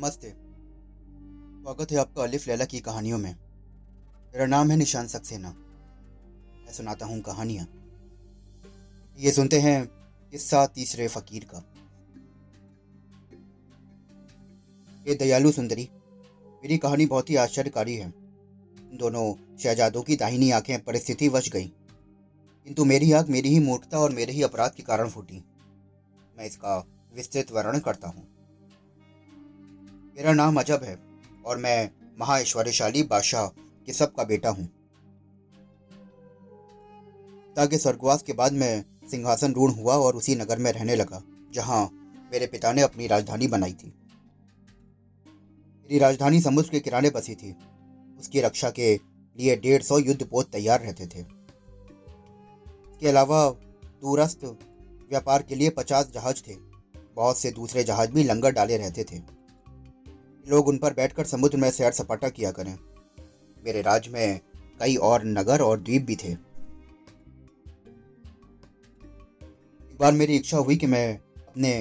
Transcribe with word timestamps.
नमस्ते। 0.00 0.28
स्वागत 0.30 1.92
है 1.92 1.98
आपका 1.98 2.22
अलिफ 2.22 2.48
लैला 2.48 2.64
की 2.64 2.80
कहानियों 2.80 3.18
में। 3.18 3.36
मेरा 4.32 4.46
नाम 4.46 4.70
है 4.70 4.76
निशान 4.76 5.06
सक्सेना। 5.06 5.48
मैं 5.48 6.72
सुनाता 6.72 7.06
हूँ 7.06 7.20
कहानियाँ। 7.20 7.66
ये 9.18 9.32
सुनते 9.32 9.60
हैं 9.60 9.86
किस्सा 10.30 10.66
तीसरे 10.66 11.08
फकीर 11.08 11.44
का। 11.44 11.64
ये 15.08 15.14
दयालु 15.14 15.52
सुंदरी, 15.52 15.88
मेरी 16.62 16.78
कहानी 16.78 17.06
बहुत 17.06 17.30
ही 17.30 17.36
आश्चर्यकारी 17.36 17.96
है। 17.96 18.10
दोनों 18.94 19.58
शहजादों 19.58 20.02
की 20.02 20.16
दाहिनी 20.16 20.50
आँखें 20.50 20.84
परिस्थिति 20.84 21.28
वश 21.28 21.50
गई। 21.50 21.66
किंतु 22.64 22.84
मेरी 22.84 23.12
आँख 23.12 23.28
मेरी 23.28 23.48
ही 23.48 23.60
मूर्खता 23.60 23.98
और 23.98 24.10
मेरे 24.10 24.32
ही 24.32 24.42
अपराध 24.42 24.70
के 24.70 24.82
कारण 24.82 25.08
फूटी। 25.08 25.44
मैं 26.38 26.46
इसका 26.46 26.86
विस्तृत 27.14 27.52
वर्णन 27.52 27.78
करता 27.78 28.08
हूँ। 28.08 28.39
मेरा 30.16 30.32
नाम 30.32 30.60
अजब 30.60 30.82
है 30.82 30.98
और 31.46 31.58
मैं 31.58 31.90
महाऐश्वर्यशाली 32.20 33.02
बादशाह 33.02 33.46
किसब 33.86 34.06
का 34.06 34.24
बेटा 34.24 34.50
हूँ। 34.50 34.66
ताकि 37.56 37.78
स्वर्गवास 37.78 38.22
के 38.22 38.32
बाद 38.32 38.52
मैं 38.52 38.84
सिंहासन 39.10 39.52
रूढ़ 39.52 39.70
हुआ 39.70 39.96
और 39.96 40.16
उसी 40.16 40.34
नगर 40.34 40.58
में 40.58 40.72
रहने 40.72 40.96
लगा, 40.96 41.22
जहाँ 41.52 41.90
मेरे 42.32 42.46
पिता 42.46 42.72
ने 42.72 42.82
अपनी 42.82 43.06
राजधानी 43.06 43.46
बनाई 43.46 43.72
थी। 43.72 43.94
मेरी 45.80 45.98
राजधानी 45.98 46.40
समुद्र 46.40 46.68
के 46.68 46.80
किराने 46.80 47.10
बसी 47.10 47.34
थी। 47.34 47.56
उसकी 48.20 48.40
रक्षा 48.40 48.70
के 48.70 49.00
लिए 49.38 49.56
डेढ़ 49.56 49.82
सौ 49.82 49.98
युद्ध 49.98 50.26
पोत 50.26 50.50
तैयार 50.50 50.80
रहते 50.80 51.06
थे। 51.06 51.20
इसके 52.92 53.08
अलावा 53.08 53.50
दूरस्थ 53.84 54.44
व्यापार 55.10 55.42
के 55.42 55.54
लिए 55.54 55.70
पचास 55.70 56.10
जहाज़ 56.14 56.42
थे। 56.48 56.54
बहुत 57.16 57.38
से 57.38 57.50
दूसरे 57.50 57.84
जहाज़ 57.84 58.10
भी 58.10 58.24
लंगर 58.24 58.50
डाले 58.50 58.76
रहते 58.76 59.04
थे। 59.04 59.39
लोग 60.50 60.68
उन 60.68 60.78
पर 60.78 60.94
बैठकर 60.94 61.24
समुद्र 61.24 61.56
में 61.56 61.70
सैर 61.70 61.92
सपाटा 61.92 62.28
किया 62.28 62.50
करें। 62.50 62.76
मेरे 63.64 63.82
राज्य 63.82 64.10
में 64.10 64.40
कई 64.80 64.96
और 64.96 65.24
नगर 65.24 65.62
और 65.62 65.80
द्वीप 65.80 66.02
भी 66.02 66.16
थे। 66.16 66.32
एक 69.82 69.96
बार 70.00 70.12
मेरी 70.12 70.36
इच्छा 70.36 70.58
हुई 70.58 70.76
कि 70.76 70.86
मैं 70.86 71.18
अपने 71.18 71.72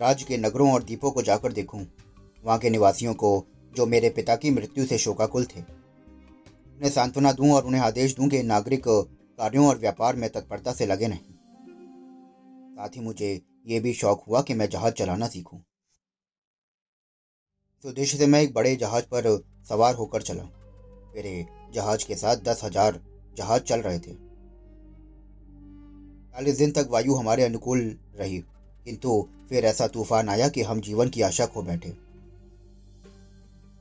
राज्य 0.00 0.24
के 0.24 0.36
नगरों 0.36 0.72
और 0.72 0.82
द्वीपों 0.82 1.10
को 1.10 1.22
जाकर 1.22 1.52
देखूँ। 1.52 1.86
वहाँ 2.44 2.58
के 2.58 2.70
निवासियों 2.70 3.14
को, 3.14 3.46
जो 3.76 3.86
मेरे 3.86 4.10
पिता 4.10 4.36
की 4.36 4.50
मृत्यु 4.50 4.84
से 4.86 4.98
शोकाकुल 4.98 5.44
थे। 5.44 5.60
उन्हें 5.60 6.90
सांत्वना 6.90 7.32
दूँ 7.32 7.52
और 7.52 7.64
उन्हें 7.64 7.82
आदेश 7.82 8.16
दूँ 8.16 8.28
कि 8.28 8.42
नागरिक 8.42 8.84
कार्यों 8.86 9.66
और 9.68 9.78
व्यापार 9.78 10.16
में 10.16 10.28
तत्परता 10.30 10.72
से 10.72 10.86
लगे 10.86 11.08
नहीं 11.08 11.34
साथ 12.76 12.96
ही 12.96 13.00
मुझे 13.00 13.40
ये 13.66 13.80
भी 13.80 13.92
शौक 13.92 14.24
हुआ 14.28 14.40
कि 14.42 14.54
मैं 14.54 14.68
जहाज़ 14.68 14.94
चलाना 14.94 15.26
सीखूं। 15.28 15.58
इस 17.84 17.86
उद्देश्य 17.86 18.18
से 18.18 18.26
मैं 18.26 18.40
एक 18.42 18.52
बड़े 18.54 18.74
जहाज़ 18.76 19.04
पर 19.04 19.26
सवार 19.68 19.94
होकर 19.94 20.22
चला। 20.22 20.42
मेरे 21.14 21.46
जहाज़ 21.74 22.04
के 22.06 22.14
साथ 22.14 22.36
दस 22.44 22.60
हज़ार 22.64 23.00
जहाज़ 23.36 23.62
चल 23.62 23.80
रहे 23.80 23.98
थे। 23.98 24.12
चालीस 26.32 26.58
दिन 26.58 26.72
तक 26.72 26.88
वायु 26.90 27.14
हमारे 27.14 27.44
अनुकूल 27.44 27.80
रही, 28.16 28.38
किंतु 28.86 29.28
फिर 29.48 29.64
ऐसा 29.64 29.86
तूफ़ान 29.88 30.28
आया 30.28 30.48
कि 30.48 30.62
हम 30.62 30.80
जीवन 30.80 31.08
की 31.08 31.22
आशा 31.22 31.46
खो 31.46 31.62
बैठे। 31.62 31.90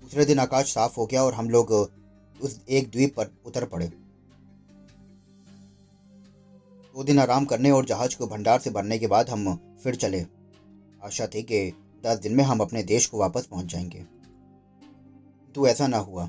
दूसरे 0.04 0.26
दिन 0.26 0.40
आकाश 0.40 0.74
साफ़ 0.74 0.96
हो 0.98 1.06
गया 1.06 1.24
और 1.24 1.34
हम 1.34 1.50
लोग 1.50 1.72
उस 1.72 2.60
एक 2.70 2.90
द्वीप 2.92 3.16
पर 3.16 3.32
उतर 3.46 3.66
पड़े। 3.66 3.88
दो 6.96 7.04
दिन 7.04 7.20
आराम 7.20 7.46
करने 7.46 7.72
और 7.72 7.86
जहाज़ 7.86 8.18
को 8.18 8.28
भंडार 8.28 8.60
से 8.60 8.70
भरने 8.70 9.00
के 9.00 9.08
बाद 9.08 9.30
हम 9.30 9.56
फिर 9.84 9.96
चले। 9.98 10.26
आशा 11.04 11.28
थी 11.28 11.44
कि 11.44 11.72
दस 12.06 12.20
दिन 12.20 12.36
में 12.36 12.44
हम 12.44 12.60
अपने 12.60 12.84
देश 12.84 13.06
को 13.06 13.20
वापस 13.20 13.46
पहुँच 13.46 13.66
जाएँगे। 13.66 14.06
तो 15.56 15.68
ऐसा 15.68 15.88
ना 15.88 15.98
हुआ। 15.98 16.28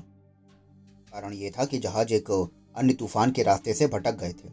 कारण 1.11 1.33
ये 1.33 1.51
था 1.51 1.65
कि 1.65 1.79
जहाज़ 1.79 2.13
एक 2.13 2.51
अन्य 2.75 2.93
तूफ़ान 2.93 3.31
के 3.31 3.43
रास्ते 3.43 3.73
से 3.73 3.87
भटक 3.87 4.11
गए 4.11 4.33
थे। 4.33 4.47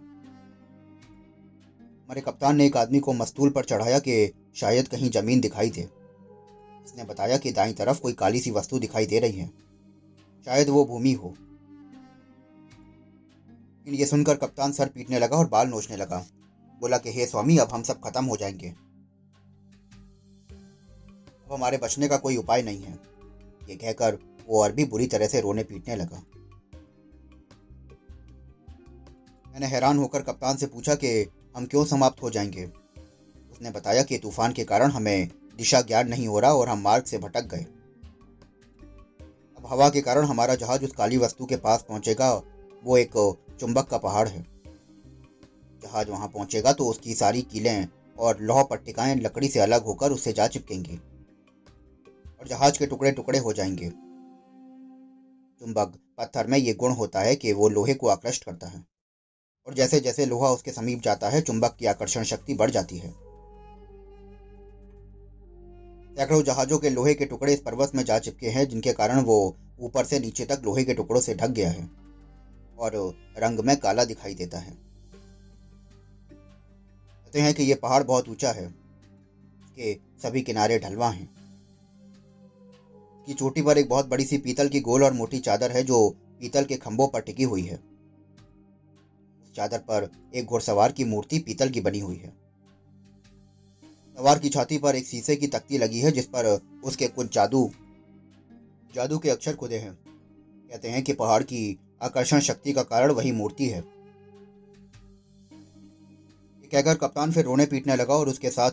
हमारे 2.04 2.20
कप्तान 2.20 2.56
ने 2.56 2.66
एक 2.66 2.76
आदमी 2.76 3.00
को 3.00 3.12
मस्तूल 3.12 3.50
पर 3.50 3.64
चढ़ाया 3.64 3.98
कि 3.98 4.32
शायद 4.56 4.88
कहीं 4.88 5.10
ज़मीन 5.10 5.40
दिखाई 5.40 5.70
दे। 5.70 5.82
उसने 6.84 7.04
बताया 7.04 7.38
कि 7.38 7.52
दाई 7.52 7.72
तरफ़ 7.72 8.00
कोई 8.00 8.12
काली 8.12 8.40
सी 8.40 8.50
वस्तु 8.50 8.78
दिखाई 8.78 9.06
दे 9.06 9.18
रही 9.18 9.38
है। 9.38 9.50
शायद 10.44 10.68
वो 10.68 10.84
भूमि 10.84 11.12
हो। 11.12 11.34
ये 13.88 14.06
सुनकर 14.06 14.36
कप्तान 14.36 14.72
सर 14.72 14.88
पीटने 14.88 15.18
लगा 15.18 15.36
और 15.36 15.48
बाल 15.48 15.68
नोचने 15.68 15.96
लगा। 15.96 16.26
बोला 16.80 16.98
कि, 16.98 17.12
हे 17.12 17.26
स्वामी, 17.26 17.58
अब 17.58 17.68
हम 17.68 17.82
सब 17.82 18.00
खत्म 18.00 18.24
हो 18.24 18.36
जाएँगे। 18.36 18.87
अब 21.48 21.54
हमारे 21.54 21.78
बचने 21.78 22.08
का 22.08 22.16
कोई 22.16 22.36
उपाय 22.36 22.62
नहीं 22.62 22.82
है। 22.82 22.98
ये 23.68 23.76
कहकर 23.76 24.18
वो 24.48 24.62
और 24.62 24.72
भी 24.72 24.84
बुरी 24.84 25.06
तरह 25.06 25.26
से 25.26 25.40
रोने 25.40 25.64
पीटने 25.64 25.96
लगा। 25.96 26.22
मैंने 29.52 29.66
हैरान 29.66 29.98
होकर 29.98 30.22
कप्तान 30.22 30.56
से 30.56 30.66
पूछा 30.66 30.94
कि 30.94 31.26
हम 31.56 31.66
क्यों 31.66 31.84
समाप्त 31.84 32.22
हो 32.22 32.30
जाएँगे? 32.30 32.64
उसने 33.52 33.70
बताया 33.70 34.02
कि 34.02 34.18
तूफ़ान 34.18 34.52
के 34.52 34.64
कारण 34.64 34.90
हमें 34.90 35.28
दिशा 35.56 35.80
ज्ञान 35.80 36.08
नहीं 36.08 36.28
हो 36.28 36.40
रहा 36.40 36.54
और 36.54 36.68
हम 36.68 36.80
मार्ग 36.80 37.04
से 37.04 37.18
भटक 37.18 37.42
गए। 37.42 37.66
अब 39.56 39.62
हवा 39.66 39.90
के 39.90 40.00
कारण 40.00 40.24
हमारा 40.24 40.54
जहाज़ 40.54 40.84
उस 40.84 40.92
काली 40.92 41.16
वस्तु 41.16 41.46
के 41.46 41.56
पास 41.56 41.84
पहुंचेगा, 41.88 42.42
वो 42.84 42.96
एक 42.96 43.36
चुंबक 43.60 43.88
का 43.88 43.98
पहाड़ 43.98 44.28
है। 44.28 44.46
जहाज़ 45.82 46.10
वहाँ 46.10 46.28
पहुंचेगा 46.28 46.72
तो 46.72 46.84
उसकी 46.86 47.14
सारी 47.14 47.42
कीलें 47.42 47.88
और 48.18 48.40
लौह 48.40 48.62
पट्टिकाएँ 48.62 49.16
लकड़ी 49.16 49.48
से 49.48 49.60
अलग 49.60 49.84
होकर 49.84 50.12
उससे 50.12 50.32
जा 50.32 50.46
चिपकेंगी। 50.46 51.00
और 52.40 52.48
जहाज़ 52.48 52.78
के 52.78 52.86
टुकड़े 52.86 53.12
टुकड़े 53.12 53.38
हो 53.38 53.52
जाएँगे। 53.52 53.88
चुंबक, 55.60 55.98
पत्थर 56.18 56.46
में 56.46 56.58
ये 56.58 56.74
गुण 56.74 56.92
होता 56.92 57.20
है 57.20 57.36
कि 57.36 57.52
वो 57.52 57.68
लोहे 57.68 57.94
को 57.94 58.08
आकृष्ट 58.08 58.44
करता 58.44 58.66
है। 58.66 58.84
और 59.66 59.74
जैसे 59.74 60.00
जैसे 60.00 60.26
लोहा 60.26 60.50
उसके 60.50 60.72
समीप 60.72 61.00
जाता 61.00 61.28
है, 61.28 61.40
चुंबक 61.40 61.76
की 61.78 61.86
आकर्षण 61.86 62.22
शक्ति 62.22 62.54
बढ़ 62.54 62.70
जाती 62.70 62.98
है। 62.98 63.10
सैकड़ों 66.16 66.42
जहाजों 66.42 66.78
के 66.78 66.90
लोहे 66.90 67.14
के 67.14 67.24
टुकड़े 67.24 67.52
इस 67.52 67.60
पर्वत 67.60 67.92
में 67.94 68.04
जा 68.04 68.18
चिपके 68.18 68.48
हैं, 68.48 68.68
जिनके 68.68 68.92
कारण 68.92 69.20
वो 69.20 69.56
ऊपर 69.80 70.04
से 70.04 70.18
नीचे 70.18 70.44
तक 70.44 70.62
लोहे 70.64 70.84
के 70.84 70.94
टुकड़ों 70.94 71.20
से 71.20 71.34
ढक 71.34 71.48
गया 71.48 71.70
है 71.70 71.90
और 72.78 73.14
रंग 73.38 73.60
में 73.60 73.76
काला 73.76 74.04
दिखाई 74.04 74.34
देता 74.34 74.58
है। 74.58 74.70
कहते 77.24 77.40
हैं 77.40 77.54
कि 77.54 77.62
यह 77.62 77.78
पहाड़ 77.82 78.02
बहुत 78.02 78.28
ऊँचा 78.28 78.52
है 78.52 78.66
कि 79.76 80.00
सभी 80.22 80.42
किनारे 80.42 80.78
ढलवा 80.78 81.10
हैं। 81.10 81.37
की 83.28 83.34
चोटी 83.34 83.62
पर 83.62 83.78
एक 83.78 83.88
बहुत 83.88 84.08
बड़ी 84.08 84.24
सी 84.24 84.38
पीतल 84.38 84.68
की 84.68 84.80
गोल 84.80 85.04
और 85.04 85.12
मोटी 85.12 85.38
चादर 85.38 85.72
है, 85.72 85.82
जो 85.84 86.16
पीतल 86.40 86.64
के 86.64 86.76
खंभों 86.76 87.08
पर 87.08 87.20
टिकी 87.20 87.42
हुई 87.42 87.62
है। 87.62 87.78
चादर 89.56 89.78
पर 89.78 90.10
एक 90.34 90.46
घुड़सवार 90.46 90.92
की 90.92 91.04
मूर्ति 91.04 91.38
पीतल 91.38 91.68
की 91.68 91.80
बनी 91.80 91.98
हुई 91.98 92.16
है। 92.16 92.32
सवार 94.18 94.38
की 94.38 94.48
छाती 94.48 94.78
पर 94.78 94.96
एक 94.96 95.06
शीशे 95.06 95.36
की 95.36 95.46
तख्ती 95.46 95.78
लगी 95.78 96.00
है, 96.00 96.12
जिस 96.12 96.26
पर 96.26 96.60
उसके 96.84 97.08
कुछ 97.08 97.34
जादू 97.34 97.70
जादू 98.94 99.18
के 99.18 99.30
अक्षर 99.30 99.56
खुदे 99.56 99.78
हैं। 99.78 99.94
कहते 100.70 100.88
हैं 100.88 101.02
कि 101.02 101.12
पहाड़ 101.12 101.42
की 101.42 101.78
आकर्षण 102.02 102.40
शक्ति 102.40 102.72
का 102.72 102.82
कारण 102.82 103.12
वही 103.12 103.32
मूर्ति 103.32 103.68
है। 103.68 103.80
कहकर 106.72 106.94
कप्तान 106.94 107.32
फिर 107.32 107.44
रोने 107.44 107.66
पीटने 107.66 107.96
लगा 107.96 108.14
और 108.14 108.28
उसके 108.28 108.50
साथ 108.50 108.70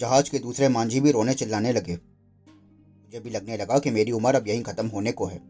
जहाज़ 0.00 0.30
के 0.30 0.38
दूसरे 0.38 0.68
मांझी 0.68 1.00
भी 1.00 1.10
रोने 1.10 1.34
चिल्लाने 1.34 1.72
लगे। 1.72 2.09
मुझे 3.10 3.20
भी 3.20 3.30
लगने 3.30 3.56
लगा 3.56 3.78
कि 3.78 3.90
मेरी 3.90 4.12
उम्र 4.12 4.34
अब 4.34 4.48
यहीं 4.48 4.62
ख़त्म 4.62 4.86
होने 4.86 5.12
को 5.12 5.26
है। 5.26 5.40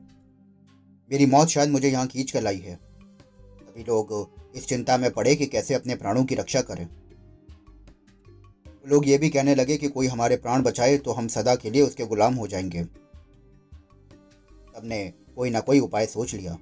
मेरी 1.11 1.27
मौत 1.27 1.49
शायद 1.49 1.71
मुझे 1.71 1.89
यहाँ 1.89 2.07
खींच 2.07 2.31
कर 2.31 2.43
लाई 2.43 2.59
है। 2.59 2.75
सभी 2.75 3.83
लोग 3.83 4.53
इस 4.57 4.67
चिंता 4.67 4.97
में 4.97 5.11
पड़े 5.11 5.35
कि 5.37 5.47
कैसे 5.47 5.75
अपने 5.75 5.95
प्राणों 5.95 6.25
की 6.25 6.35
रक्षा 6.35 6.61
करें। 6.61 6.87
लोग 8.89 9.09
ये 9.09 9.19
भी 9.19 9.29
कहने 9.29 9.55
लगे 9.55 9.77
कि 9.77 9.89
कोई 9.89 10.07
हमारे 10.07 10.37
प्राण 10.37 10.63
बचाए 10.63 10.97
तो 10.99 11.13
हम 11.13 11.29
सदा 11.29 11.55
के 11.55 11.71
लिए 11.71 11.83
उसके 11.83 12.07
गुलाम 12.07 12.35
हो 12.35 12.47
जाएँगे। 12.47 12.85
सबने 14.75 15.13
कोई 15.37 15.51
ना 15.51 15.61
कोई 15.61 15.81
उपाय 15.81 16.07
सोच 16.07 16.35
लिया। 16.35 16.53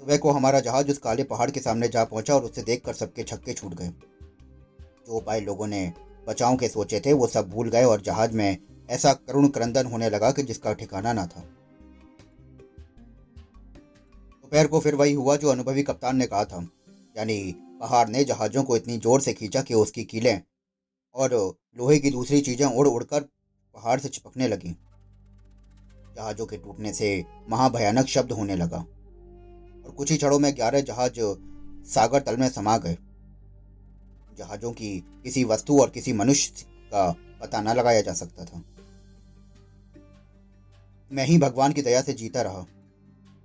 सुबह 0.00 0.16
को 0.16 0.30
हमारा 0.30 0.60
जहाज़ 0.60 0.90
उस 0.90 0.98
काले 0.98 1.24
पहाड़ 1.24 1.50
के 1.50 1.60
सामने 1.60 1.88
जा 1.88 2.04
पहुँचा 2.04 2.34
और 2.34 2.44
उसे 2.44 2.62
देखकर 2.62 2.92
सबके 2.92 3.22
छक्के 3.22 3.52
छूट 3.52 3.74
गए। 3.74 3.88
जो 3.88 5.16
उपाय 5.16 5.40
लोगों 5.40 5.66
ने 5.66 5.92
बचाव 6.28 6.56
के 6.56 6.68
सोचे 6.68 7.00
थे 7.00 7.12
वो 7.12 7.26
सब 7.26 7.48
भूल 7.50 7.68
गए 7.68 7.84
और 7.84 8.00
जहाज़ 8.00 8.32
में 8.32 8.71
ऐसा 8.88 9.12
करुण 9.12 9.48
क्रंदन 9.48 9.86
होने 9.86 10.10
लगा 10.10 10.30
कि 10.30 10.42
जिसका 10.42 10.72
ठिकाना 10.74 11.12
ना 11.12 11.26
था। 11.26 11.40
दोपहर 14.44 14.66
को 14.66 14.80
फिर 14.80 14.94
वही 14.94 15.12
हुआ 15.12 15.36
जो 15.36 15.48
अनुभवी 15.48 15.82
कप्तान 15.82 16.16
ने 16.16 16.26
कहा 16.26 16.44
था, 16.44 16.66
यानी 17.16 17.54
पहाड़ 17.80 18.08
ने 18.08 18.24
जहाज़ों 18.24 18.62
को 18.64 18.76
इतनी 18.76 18.98
ज़ोर 18.98 19.20
से 19.20 19.32
खींचा 19.32 19.62
कि 19.62 19.74
उसकी 19.74 20.04
कीलें 20.04 20.40
और 21.14 21.34
लोहे 21.78 21.98
की 21.98 22.10
दूसरी 22.10 22.40
चीज़ें 22.40 22.66
उड़ 22.66 22.86
उड़कर 22.88 23.20
पहाड़ 23.74 23.98
से 24.00 24.08
चिपकने 24.08 24.48
लगी। 24.48 24.76
जहाज़ों 26.16 26.46
के 26.46 26.56
टूटने 26.56 26.92
से 26.92 27.24
महाभयानक 27.48 28.06
शब्द 28.06 28.32
होने 28.32 28.56
लगा 28.56 28.78
और 28.78 29.94
कुछ 29.96 30.10
ही 30.10 30.16
क्षणों 30.16 30.38
में 30.38 30.54
ग्यारह 30.56 30.80
जहाज़ 30.82 31.20
सागर 31.86 32.20
तल 32.20 32.36
में 32.36 32.48
समा 32.48 32.76
गए। 32.78 32.96
जहाज़ों 34.38 34.72
की 34.72 34.98
किसी 35.24 35.44
वस्तु 35.44 35.80
और 35.80 35.90
किसी 35.90 36.12
मनुष्य 36.12 36.66
का 36.92 37.10
पता 37.42 37.60
न 37.60 37.68
लगाया 37.68 38.00
जा 38.00 38.12
सकता 38.12 38.44
था। 38.44 38.62
मैं 41.12 41.26
ही 41.26 41.38
भगवान 41.38 41.72
की 41.72 41.82
दया 41.82 42.02
से 42.02 42.12
जीता 42.12 42.42
रहा। 42.42 42.62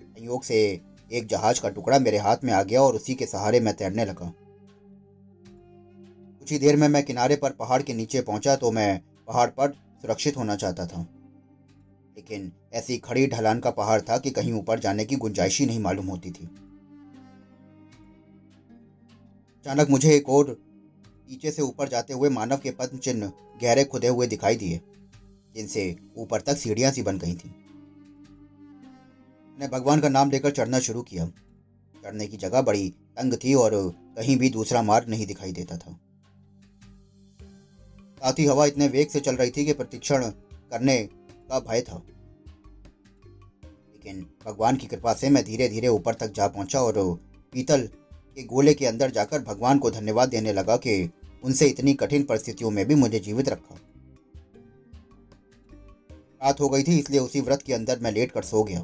संयोग 0.02 0.44
से 0.44 0.82
एक 1.12 1.28
जहाज़ 1.28 1.62
का 1.62 1.70
टुकड़ा 1.70 2.00
मेरे 2.00 2.18
हाथ 2.18 2.38
में 2.44 2.54
आ 2.54 2.64
गया 2.64 2.82
और 2.82 2.96
उसी 2.96 3.16
के 3.16 3.26
सहारे 3.26 3.60
मैं 3.60 3.74
तैरने 3.74 4.06
लगा। 4.06 4.34
कुछ 6.40 6.52
ही 6.52 6.60
देर 6.60 6.76
में 6.76 6.88
मैं 6.88 7.04
किनारे 7.04 7.36
पर 7.36 7.52
पहाड़ 7.52 7.82
के 7.82 7.94
नीचे 7.94 8.22
पहुँचा 8.22 8.56
तो 8.56 8.72
मैं 8.72 9.02
पहाड़ 9.28 9.50
पर 9.50 9.72
सुरक्षित 9.72 10.38
होना 10.38 10.56
चाहता 10.56 10.86
था। 10.86 11.02
लेकिन 12.16 12.52
ऐसी 12.74 12.98
खड़ी 12.98 13.28
ढलान 13.28 13.60
का 13.60 13.72
पहाड़ 13.72 14.02
था 14.02 14.18
कि 14.18 14.30
कहीं 14.30 14.54
ऊपर 14.54 14.80
जाने 14.80 15.06
की 15.06 15.16
गुंजाइश 15.16 15.60
ही 15.60 15.66
नहीं 15.66 15.80
मालूम 15.80 16.08
होती 16.08 16.32
थी। 16.32 16.46
अचानक 19.60 19.90
मुझे 19.90 20.16
एक 20.16 20.30
और 20.30 20.58
नीचे 21.30 21.52
से 21.52 21.62
ऊपर 21.62 21.88
जाते 21.88 22.14
हुए 22.14 22.30
मानव 22.30 22.58
के 22.58 22.72
पद्म 22.72 22.98
चिन्ह 22.98 23.32
गहरे 23.62 23.84
खुदे 23.84 24.08
हुए 24.08 24.28
दिखाई 24.28 24.56
दिए, 24.56 24.82
जिनसे 25.56 25.96
ऊपर 26.18 26.42
तक 26.42 26.58
सीढ़ियाँ 26.58 26.92
सी 26.92 27.02
बन 27.02 27.18
गई 27.18 27.36
थी। 27.36 27.50
मैंने 29.50 29.68
भगवान 29.68 30.00
का 30.00 30.10
नाम 30.10 30.32
लेकर 30.32 30.52
चढ़ना 30.52 30.80
शुरू 30.80 31.02
किया। 31.02 31.28
चढ़ने 32.04 32.28
की 32.28 32.38
जगह 32.38 32.62
बड़ी 32.62 32.90
तंग 32.90 33.34
थी 33.34 33.54
और 33.54 33.72
कहीं 34.18 34.38
भी 34.38 34.50
दूसरा 34.50 34.82
मार्ग 34.82 35.10
नहीं 35.10 35.26
दिखाई 35.28 35.52
देता 35.52 35.78
था। 35.78 36.00
साथ 38.20 38.34
ही 38.40 38.46
हवा 38.46 38.66
इतने 38.66 38.88
वेग 38.88 39.08
से 39.08 39.20
चल 39.20 39.36
रही 39.36 39.52
थी 39.52 39.66
कि 39.66 39.74
प्रतीक्षण 39.74 40.30
करने 40.72 41.10
का 41.50 41.60
भय 41.60 41.82
था। 41.82 42.04
लेकिन 43.64 44.28
भगवान 44.46 44.76
की 44.76 44.88
कृपा 44.88 45.14
से 45.14 45.30
मैं 45.30 45.44
धीरे 45.44 45.70
धीरे 45.70 45.88
ऊपर 45.88 46.14
तक 46.14 46.34
जा 46.34 46.48
पहुँचा 46.48 46.82
और 46.82 46.94
पीतल 47.54 47.90
के 48.14 48.44
गोले 48.44 48.74
के 48.74 48.86
अंदर 48.86 49.12
जाकर 49.12 49.42
भगवान 49.42 49.80
को 49.80 49.92
धन्यवाद 49.92 50.30
देने 50.30 50.54
लगा 50.54 50.78
कि 50.78 51.12
उनसे 51.48 51.68
इतनी 51.68 51.94
कठिन 51.94 52.24
परिस्थितियों 52.24 52.72
में 52.72 52.86
भी 52.86 52.96
मुझे 52.96 53.20
जीवित 53.20 53.50
रखा। 53.50 53.76
रात 56.44 56.60
हो 56.60 56.70
गई 56.70 56.84
थी, 56.84 57.00
इसलिए 57.00 57.20
उसी 57.20 57.42
व्रत 57.42 57.62
के 57.62 57.74
अंदर 57.74 58.00
मैं 58.00 58.12
लेट 58.12 58.32
कर 58.32 58.42
सो 58.42 58.64
गया। 58.64 58.80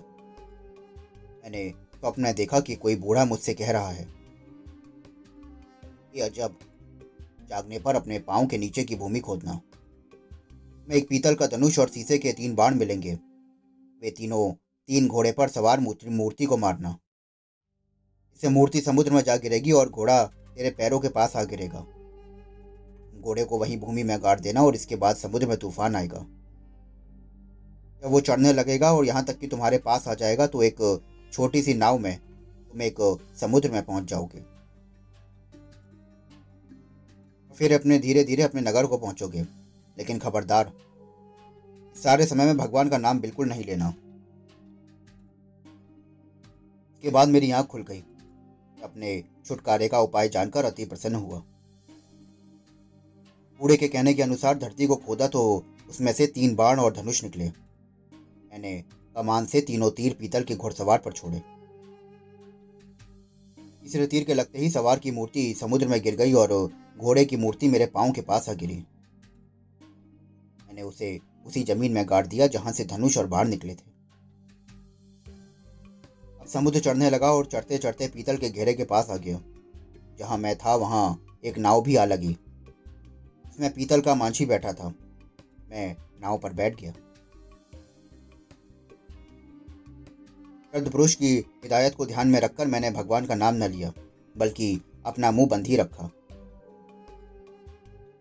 मैंने 1.44 1.70
स्वप्न 1.70 2.22
में 2.22 2.36
देखा 2.36 2.60
कि 2.60 2.76
कोई 2.76 2.96
बूढ़ा 2.96 3.26
मुझसे 3.26 3.54
कह 3.54 3.72
रहा 3.72 3.90
है। 3.90 4.04
अजब, 6.22 6.56
जागने 7.50 7.80
पर 7.80 7.96
अपने 7.96 8.20
पाँव 8.20 8.48
के 8.48 8.58
नीचे 8.58 8.84
की 8.84 8.96
भूमि 8.96 9.20
खोदना। 9.20 9.62
में 10.90 10.96
एक 10.96 11.10
पीतल 11.10 11.36
का 11.36 11.48
धनुष 11.48 11.80
और 11.80 11.90
शीशे 11.90 12.18
के 12.18 12.32
तीन 12.32 12.56
बाण 12.56 12.76
मिलेंगे। 12.76 13.14
वे 14.02 14.12
तीनों, 14.12 14.52
तीन 14.88 15.08
घोड़े 15.08 15.32
पर 15.32 15.48
सवार 15.48 15.80
मूर्ति 15.80 16.46
को 16.46 16.58
मारना। 16.58 16.98
इससे 18.36 18.50
मूर्ति 18.50 18.82
समुद्र 18.82 19.12
में 19.12 19.22
जा 19.24 19.38
गिरेगी 19.38 19.72
और 19.72 19.90
घोड़ा 19.90 20.24
तेरे 20.26 20.70
पैरों 20.70 21.00
के 21.00 21.10
पास 21.10 21.36
आ 21.36 21.44
गिरेगा। 21.44 21.86
घोड़े 23.24 23.44
को 23.46 23.58
वहीं 23.58 23.80
भूमि 23.80 24.04
में 24.04 24.18
गाड़ 24.24 24.40
देना 24.40 24.64
और 24.64 24.76
इसके 24.76 24.96
बाद 24.96 25.16
समुद्र 25.16 25.48
में 25.48 25.58
तूफ़ान 25.58 25.96
आएगा। 25.96 26.26
जब 28.04 28.12
वो 28.12 28.20
चढ़ने 28.22 28.54
लगेगा 28.54 28.92
और 28.94 29.06
यहाँ 29.06 29.24
तक 29.26 29.40
कि 29.40 29.48
तुम्हारे 29.48 29.78
पास 29.78 30.08
आ 30.08 30.14
जाएगा 30.14 30.48
तो 30.48 30.64
एक 30.64 30.78
छोटी 31.34 31.62
सी 31.62 31.74
नाव 31.74 31.98
में 32.00 32.18
तुम 32.18 32.82
एक 32.82 32.98
समुद्र 33.42 33.72
में 33.72 33.82
पहुँच 33.84 34.04
जाओगे। 34.04 34.44
फिर 37.58 37.74
अपने 37.74 38.00
धीरे 38.00 38.24
धीरे 38.24 38.44
अपने 38.44 38.62
नगर 38.62 38.86
को 38.86 38.98
पहुंचोगे। 38.98 39.42
लेकिन 39.98 40.20
खबरदार, 40.20 40.72
सारे 41.96 42.26
समय 42.26 42.46
में 42.46 42.58
भगवान 42.58 42.90
का 42.90 42.98
नाम 42.98 43.20
बिल्कुल 43.20 43.48
नहीं 43.48 43.64
लेना। 43.64 43.94
के 47.04 47.10
बाद 47.10 47.28
मेरी 47.28 47.52
आँख 47.52 47.68
खुल 47.68 47.84
गई। 47.84 48.04
अपने 48.84 49.24
छुटकारे 49.46 49.88
का 49.88 50.00
उपाय 50.00 50.30
जानकर 50.30 50.66
अति 50.66 50.86
प्रसन्न 50.86 51.16
हुआ। 51.16 51.42
बूढ़े 53.60 53.78
के 53.78 53.88
कहने 53.88 54.14
के 54.14 54.22
अनुसार 54.22 54.58
धरती 54.58 54.86
को 54.88 54.96
खोदा 54.96 55.28
तो 55.28 55.42
उसमें 55.90 56.12
से 56.14 56.28
तीन 56.28 56.56
बाण 56.56 56.80
और 56.80 56.94
धनुष 56.94 57.24
निकले। 57.24 57.46
मैंने 57.46 58.84
कमान 59.16 59.46
से 59.46 59.62
तीनों 59.62 59.90
तीर 59.92 60.14
पीतल 60.14 60.44
के 60.44 60.56
घुड़सवार 60.56 60.98
पर 60.98 61.12
छोड़े। 61.12 61.42
तीसरे 63.58 64.08
तीर 64.08 64.24
के 64.24 64.34
लगते 64.34 64.60
ही 64.60 64.70
सवार 64.70 65.00
की 65.00 65.12
मूर्ति 65.12 65.54
समुद्र 65.54 65.88
में 65.88 66.00
गिर 66.02 66.16
गई 66.16 66.34
और 66.34 66.54
घोड़े 66.98 67.26
की 67.26 67.38
मूर्ति 67.38 67.68
मेरे 67.68 67.86
पाँव 67.86 68.12
के 68.12 68.22
पास 68.22 68.50
आ 68.50 68.54
गिरी। 68.54 68.76
मैंने 70.68 70.82
उसे 70.82 71.20
उसी 71.46 71.64
ज़मीन 71.64 71.92
में 71.92 72.06
गाड़ 72.10 72.26
दिया 72.28 72.48
जहाँ 72.48 72.72
से 72.72 72.86
धनुष 72.86 73.18
और 73.18 73.28
बाढ़ 73.28 73.48
निकले 73.48 73.74
थे। 73.74 73.92
अब 76.42 76.48
समुद्र 76.48 76.80
चढ़ने 76.80 77.10
लगा 77.10 77.32
और 77.34 77.46
चढ़ते 77.46 77.78
चढ़ते 77.78 78.08
पीतल 78.08 78.38
के 78.38 78.50
घेरे 78.50 78.74
के 78.74 78.84
पास 78.84 79.10
आ 79.10 79.18
गया। 79.18 79.40
जहाँ 80.20 80.38
मैं 80.38 80.56
था 80.56 80.76
वहाँ 80.76 81.26
एक 81.46 81.58
नाव 81.58 81.82
भी 81.82 81.96
आ 81.96 82.06
लगी। 82.06 82.36
उसमें 83.54 83.74
पीतल 83.74 84.02
का 84.02 84.14
मांझी 84.16 84.46
बैठा 84.46 84.72
था। 84.74 84.88
मैं 85.70 85.96
नाव 86.22 86.38
पर 86.38 86.54
बैठ 86.54 86.80
गया। 86.82 86.94
पुरुष 90.74 91.14
की 91.16 91.28
हिदायत 91.64 91.96
को 91.96 92.06
ध्यान 92.06 92.28
में 92.28 92.40
रखकर 92.40 92.68
मैंने 92.68 92.90
भगवान 92.92 93.26
का 93.26 93.36
नाम 93.36 93.56
न 93.56 93.64
लिया, 93.64 93.92
बल्कि 94.38 94.82
अपना 95.06 95.32
मुँह 95.32 95.48
बंद 95.48 95.68
ही 95.68 95.76
रखा। 95.76 96.10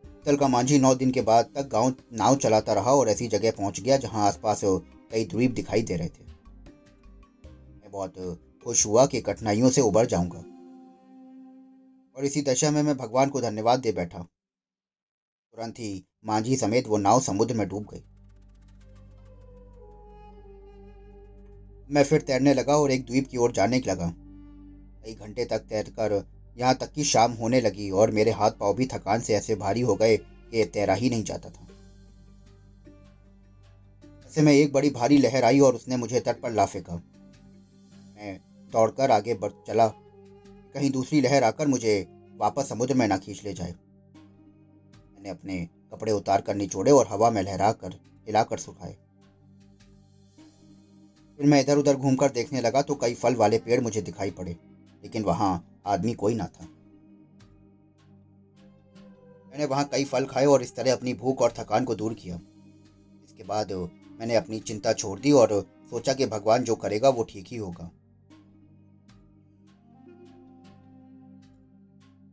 पीतल 0.05 0.37
का 0.37 0.49
मांझी 0.49 0.79
नौ 0.79 0.95
दिन 0.95 1.11
के 1.11 1.21
बाद 1.21 1.51
तक 1.55 1.69
गाँव 1.69 1.95
नाव 2.13 2.37
चलाता 2.37 2.73
रहा 2.73 2.93
और 2.93 3.09
ऐसी 3.09 3.29
जगह 3.29 3.51
पहुँच 3.51 3.81
गया 3.81 3.97
जहाँ 3.97 4.27
आसपास 4.27 4.61
कई 4.65 5.25
द्वीप 5.25 5.51
दिखाई 5.51 5.83
दे 5.83 5.97
रहे 5.97 6.09
थे। 6.09 6.25
मैं 7.45 7.91
बहुत 7.93 8.39
खुश 8.65 8.87
हुआ 8.87 9.07
कि 9.07 9.21
कठिनाइयों 9.21 9.71
से 9.71 9.81
उबर 9.81 10.07
जाऊँगा। 10.07 10.45
और 12.17 12.25
इसी 12.25 12.43
दशा 12.43 12.71
में 12.71 12.83
मैं 12.83 12.97
भगवान 12.97 13.29
को 13.29 13.41
धन्यवाद 13.41 13.81
दे 13.81 13.93
बैठा। 13.93 14.27
तुरंत 15.55 15.79
ही 15.79 16.05
मांझी 16.27 16.57
समेत 16.57 16.87
वो 16.87 16.97
नाव 16.97 17.21
समुद्र 17.21 17.55
में 17.55 17.69
डूब 17.69 17.83
गई। 17.83 18.03
मैं 21.91 22.05
फिर 22.05 22.21
तैरने 22.21 22.55
लगा 22.55 22.77
और 22.77 22.91
एक 22.91 23.05
द्वीप 23.07 23.29
की 23.29 23.37
ओर 23.37 23.53
जाने 23.53 23.79
लगा। 23.79 24.13
कई 25.05 25.15
घंटे 25.15 25.45
तक 25.45 25.59
तैरकर 25.59 26.25
यहाँ 26.59 26.75
तक 26.75 26.93
कि 26.93 27.05
शाम 27.05 27.33
होने 27.33 27.61
लगी 27.61 27.91
और 27.91 28.11
मेरे 28.11 28.31
हाथ 28.31 28.51
पाँव 28.51 28.75
भी 28.75 28.87
थकान 28.87 29.21
से 29.21 29.35
ऐसे 29.35 29.55
भारी 29.55 29.81
हो 29.81 29.95
गए 29.95 30.17
कि 30.17 30.65
तैरा 30.65 30.95
ही 30.95 31.11
नहीं 31.11 31.25
जाता 31.25 31.51
था। 31.51 31.67
ऐसे 34.27 34.43
में 34.43 34.53
एक 34.53 34.73
बड़ी 34.73 34.91
भारी 34.91 35.19
लहर 35.19 35.45
आई 35.45 35.61
और 35.61 35.75
उसने 35.75 35.97
मुझे 35.97 36.21
तट 36.21 36.41
पर 36.41 36.53
ला 36.53 36.67
मैं 36.67 38.39
दौड़कर 38.73 39.11
आगे 39.11 39.35
बढ़ 39.35 39.53
चला। 39.67 39.89
कहीं 40.75 40.91
दूसरी 40.91 41.21
लहर 41.21 41.45
आकर 41.45 41.67
मुझे 41.67 42.07
वापस 42.37 42.69
समुद्र 42.69 42.95
में 42.95 43.09
ना 43.09 43.19
खींच 43.19 43.45
ले 43.45 43.53
जाए। 43.53 43.75
मैंने 45.23 45.31
अपने 45.31 45.57
कपड़े 45.93 46.13
उतार 46.13 46.41
कर 46.41 46.55
निचोड़े 46.55 46.91
और 46.91 47.07
हवा 47.09 47.31
में 47.31 47.43
लहरा 47.43 47.71
कर 47.75 47.93
हिलाकर 48.27 48.59
सुखाए। 48.59 48.97
फिर 51.39 51.47
मैं 51.47 51.61
इधर 51.61 51.79
उधर 51.79 51.97
घूमकर 51.97 52.31
देखने 52.31 52.61
लगा 52.61 52.83
तो 52.83 52.95
कई 52.95 53.15
फल 53.15 53.35
वाले 53.35 53.59
पेड़ 53.59 53.81
मुझे 53.81 54.03
दिखाई 54.03 54.31
पड़े, 54.31 54.57
लेकिन 55.03 55.23
वहाँ 55.23 55.53
आदमी 55.87 56.15
कोई 56.15 56.35
ना 56.35 56.47
था। 56.47 56.65
मैंने 59.47 59.65
वहाँ 59.65 59.85
कई 59.85 60.05
फल 60.05 60.27
खाए 60.27 60.47
और 60.47 60.63
इस 60.63 60.75
तरह 60.77 60.93
अपनी 60.93 61.15
भूख 61.15 61.43
और 61.43 61.53
थकान 61.59 61.85
को 61.85 61.95
दूर 61.95 62.15
किया। 62.15 62.37
इसके 63.25 63.45
बाद 63.45 63.73
मैंने 63.73 64.35
अपनी 64.37 64.61
चिंता 64.61 64.93
छोड़ 64.93 65.19
दी 65.21 65.33
और 65.33 65.61
सोचा 65.91 66.13
कि 66.13 66.27
भगवान 66.29 66.65
जो 66.65 66.75
करेगा 66.77 67.09
वो 67.09 67.23
ठीक 67.25 67.47
ही 67.47 67.57
होगा। 67.57 67.91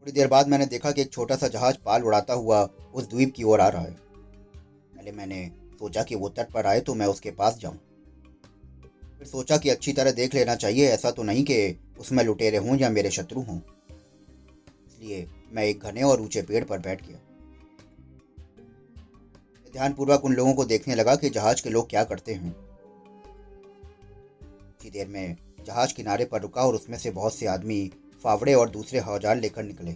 थोड़ी 0.02 0.12
देर 0.12 0.28
बाद 0.28 0.48
मैंने 0.48 0.66
देखा 0.66 0.92
कि 0.92 1.02
एक 1.02 1.12
छोटा 1.12 1.36
सा 1.36 1.48
जहाज़ 1.48 1.78
पाल 1.86 2.04
उड़ाता 2.04 2.34
हुआ 2.34 2.62
उस 2.94 3.10
द्वीप 3.10 3.34
की 3.36 3.44
ओर 3.44 3.62
आ 3.62 3.68
रहा 3.70 3.82
है। 3.82 3.92
पहले 3.92 5.12
मैंने 5.12 5.52
सोचा 5.80 6.04
कि 6.04 6.16
वो 6.16 6.30
तट 6.30 6.52
पर 6.52 6.66
आए 6.66 6.82
तो 6.82 6.94
मैं 6.94 7.06
उसके 7.06 7.32
पास 7.32 7.58
जाऊँ। 7.58 7.78
फिर 9.18 9.28
सोचा 9.28 9.58
कि 9.58 9.70
अच्छी 9.70 9.94
तरह 9.94 10.12
देख 10.12 10.36
लेना 10.36 10.56
चाहिए, 10.56 10.88
ऐसा 10.88 11.12
तो 11.12 11.24
नहीं 11.24 11.44
कि 11.44 11.80
उसमें 12.00 12.24
लुटेरे 12.24 12.58
हों 12.58 12.78
या 12.78 12.90
मेरे 12.90 13.12
शत्रु 13.12 13.42
हों। 13.42 13.58
इसलिए 14.88 15.28
मैं 15.52 15.64
एक 15.64 15.80
घने 15.80 16.04
और 16.04 16.22
ऊँचे 16.22 16.42
पेड़ 16.42 16.64
पर 16.64 16.80
बैठ 16.80 17.08
गया। 17.08 17.20
ध्यानपूर्वक 19.74 20.26
उन 20.26 20.34
लोगों 20.34 20.54
को 20.54 20.66
देखने 20.66 20.96
लगा 20.96 21.16
कि 21.16 21.30
जहाज़ 21.30 21.64
के 21.64 21.70
लोग 21.70 21.90
क्या 21.90 22.04
करते 22.04 22.34
हैं। 22.34 22.56
कुछ 24.44 24.92
देर 24.92 25.08
में 25.08 25.36
जहाज़ 25.66 25.94
किनारे 25.94 26.26
पर 26.26 26.42
रुका 26.42 26.62
और 26.62 26.76
उसमें 26.76 26.98
से 26.98 27.12
बहुत 27.12 27.36
से 27.36 27.46
आदमी 27.46 27.92
फावड़े 28.24 28.54
और 28.54 28.70
दूसरे 28.70 29.00
औज़ार 29.00 29.36
लेकर 29.36 29.64
निकले। 29.64 29.94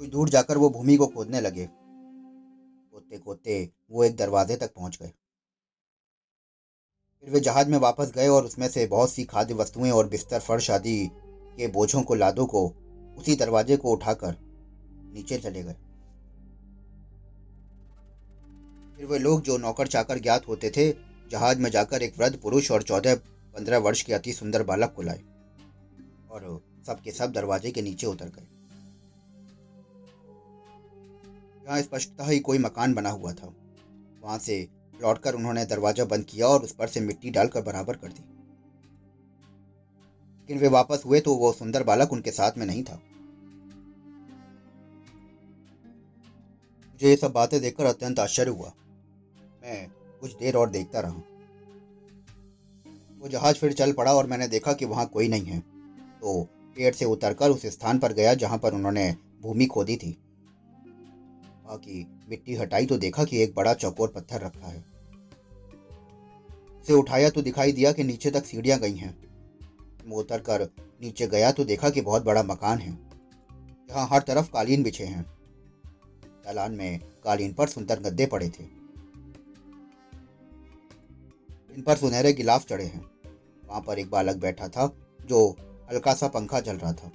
कुछ 0.00 0.08
दूर 0.08 0.28
जाकर 0.28 0.58
वो 0.58 0.70
भूमि 0.70 0.96
को 0.96 1.06
खोदने 1.06 1.40
लगे। 1.40 1.66
खोदते 1.66 3.18
खोदते 3.18 3.68
वो 3.90 4.04
एक 4.04 4.16
दरवाजे 4.16 4.56
तक 4.56 4.74
पहुँच 4.74 4.98
गए। 5.02 5.12
फिर 7.24 7.30
वे 7.30 7.40
जहाज़ 7.40 7.68
में 7.68 7.78
वापस 7.78 8.12
गए 8.12 8.28
और 8.28 8.44
उसमें 8.44 8.68
से 8.68 8.86
बहुत 8.86 9.10
सी 9.10 9.24
खाद्य 9.24 9.54
वस्तुएँ 9.54 9.90
और 9.90 10.08
बिस्तर, 10.08 10.38
फर्श 10.38 10.70
आदि 10.70 11.10
के 11.56 11.66
बोझों 11.68 12.02
को, 12.02 12.14
लादों 12.14 12.46
को 12.46 12.66
उसी 13.18 13.36
दरवाजे 13.36 13.76
को 13.76 13.92
उठाकर 13.92 14.36
नीचे 15.14 15.38
चले 15.38 15.62
गए। 15.62 15.76
फिर 18.96 19.06
वे 19.06 19.18
लोग 19.18 19.42
जो 19.42 19.56
नौकर 19.58 19.86
चाकर 19.86 20.18
ज्ञात 20.18 20.48
होते 20.48 20.70
थे, 20.70 20.90
जहाज़ 21.30 21.58
में 21.58 21.70
जाकर 21.70 22.02
एक 22.02 22.18
वृद्ध 22.18 22.36
पुरुष 22.36 22.70
और 22.70 22.82
चौदह 22.82 23.14
पंद्रह 23.54 23.78
वर्ष 23.78 24.02
के 24.02 24.12
अति 24.12 24.32
सुंदर 24.32 24.62
बालक 24.62 24.92
को 24.92 25.02
लाए 25.02 25.20
और 26.30 26.62
सबके 26.86 27.12
सब 27.12 27.32
दरवाजे 27.32 27.70
के 27.70 27.82
नीचे 27.82 28.06
उतर 28.06 28.28
गए। 28.28 28.46
यहाँ 31.64 31.80
स्पष्टता 31.82 32.24
ही 32.24 32.38
कोई 32.40 32.58
मकान 32.58 32.94
बना 32.94 33.10
हुआ 33.10 33.32
था। 33.32 33.52
वहाँ 34.22 34.38
से 34.38 34.56
लौटकर 35.00 35.34
उन्होंने 35.34 35.64
दरवाज़ा 35.66 36.04
बंद 36.04 36.24
किया 36.24 36.46
और 36.46 36.62
उस 36.62 36.72
पर 36.72 36.88
से 36.88 37.00
मिट्टी 37.00 37.30
डालकर 37.30 37.62
बराबर 37.62 37.96
कर 37.96 38.08
दी। 38.08 38.22
लेकिन 40.40 40.58
वे 40.58 40.68
वापस 40.68 41.02
हुए 41.06 41.20
तो 41.20 41.34
वो 41.34 41.52
सुंदर 41.52 41.82
बालक 41.82 42.12
उनके 42.12 42.30
साथ 42.30 42.58
में 42.58 42.66
नहीं 42.66 42.82
था। 42.84 42.94
मुझे 46.90 47.08
ये 47.08 47.16
सब 47.16 47.32
बातें 47.32 47.60
देखकर 47.60 47.84
अत्यंत 47.84 48.18
आश्चर्य 48.20 48.50
हुआ। 48.50 48.72
मैं 49.62 49.88
कुछ 50.20 50.36
देर 50.36 50.56
और 50.56 50.70
देखता 50.70 51.00
रहा। 51.00 51.22
वो 53.20 53.28
जहाज़ 53.28 53.56
फिर 53.56 53.72
चल 53.72 53.92
पड़ा 53.92 54.14
और 54.14 54.26
मैंने 54.26 54.48
देखा 54.48 54.72
कि 54.72 54.84
वहाँ 54.84 55.06
कोई 55.06 55.28
नहीं 55.28 55.44
है। 55.44 55.60
तो 56.20 56.42
पेड़ 56.76 56.94
से 56.94 57.04
उतरकर 57.04 57.50
उस 57.50 57.66
स्थान 57.66 57.98
पर 57.98 58.12
गया 58.12 58.34
जहाँ 58.34 58.58
पर 58.58 58.74
उन्होंने 58.74 59.16
भूमि 59.42 59.66
खोदी 59.66 59.96
थी। 59.96 60.16
की 61.72 62.24
मिट्टी 62.28 62.54
हटाई 62.54 62.86
तो 62.86 62.96
देखा 62.96 63.24
कि 63.24 63.42
एक 63.42 63.54
बड़ा 63.54 63.74
चौकोर 63.74 64.08
पत्थर 64.08 64.40
रखा 64.40 64.66
है। 64.66 64.84
उसे 66.80 66.92
उठाया 66.92 67.30
तो 67.30 67.42
दिखाई 67.42 67.72
दिया 67.72 67.92
कि 67.92 68.04
नीचे 68.04 68.30
तक 68.30 68.44
सीढ़ियाँ 68.44 68.78
गई 68.78 68.94
हैं। 68.94 69.16
मैं 70.06 70.16
उतर 70.16 70.40
कर 70.40 70.62
नीचे 71.02 71.26
गया 71.26 71.52
तो 71.52 71.64
देखा 71.64 71.90
कि 71.90 72.00
बहुत 72.00 72.22
बड़ा 72.22 72.42
मकान 72.42 72.78
है। 72.78 72.92
जहाँ 73.88 74.06
हर 74.06 74.22
तरफ़ 74.22 74.50
कालीन 74.50 74.82
बिछे 74.82 75.04
हैं। 75.04 75.22
दालान 76.44 76.72
में 76.72 77.00
कालीन 77.24 77.52
पर 77.52 77.66
सुंदर 77.66 77.98
गद्दे 78.00 78.26
पड़े 78.26 78.48
थे। 78.48 78.64
इन 81.74 81.82
पर 81.86 81.96
सुनहरे 81.96 82.32
गिलाफ 82.32 82.66
चढ़े 82.66 82.84
हैं। 82.84 83.09
वहाँ 83.70 83.82
पर 83.82 83.98
एक 83.98 84.10
बालक 84.10 84.36
बैठा 84.36 84.68
था, 84.68 84.96
जो 85.26 85.56
हल्का 85.90 86.14
सा 86.14 86.28
पंखा 86.28 86.60
चल 86.60 86.76
रहा 86.76 86.92
था। 86.92 87.12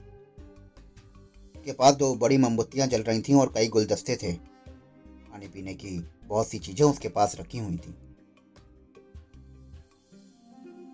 के 1.65 1.71
पास 1.71 1.93
दो 1.93 2.15
बड़ी 2.15 2.37
मोमबत्तियाँ 2.37 2.87
जल 2.87 3.01
रही 3.01 3.21
थीं 3.21 3.35
और 3.35 3.51
कई 3.55 3.67
गुलदस्ते 3.67 4.15
थे। 4.15 4.33
खाने 4.33 5.47
पीने 5.47 5.73
की 5.73 6.05
बहुत 6.25 6.47
सी 6.47 6.59
चीज़ें 6.59 6.85
उसके 6.87 7.09
पास 7.09 7.35
रखी 7.39 7.57
हुई 7.57 7.77
थी। 7.77 7.95